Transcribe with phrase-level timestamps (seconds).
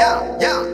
[0.00, 0.69] yeah, yeah.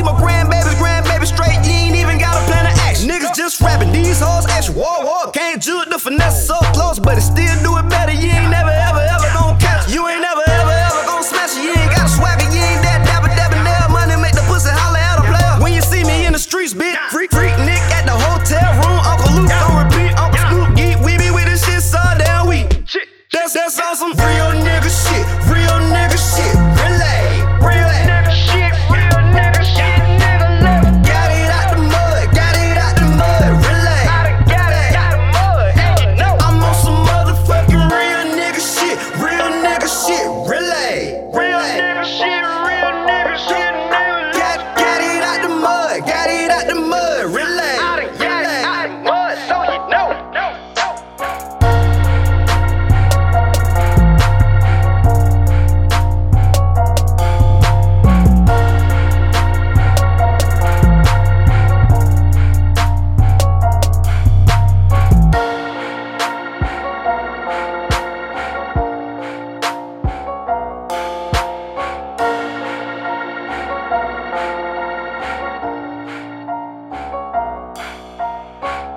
[0.00, 1.56] see my grandbabies, grandbabies straight.
[1.66, 3.08] You ain't even got a plan of action.
[3.08, 4.74] Niggas just rapping, these hoes action.
[4.74, 5.90] Whoa, whoa, can't do it.
[5.90, 8.12] the finesse so close, but it still do it better.
[8.12, 8.49] You ain't